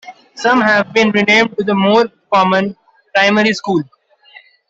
[0.33, 2.75] Some have been renamed to the more common
[3.13, 3.83] "primary school".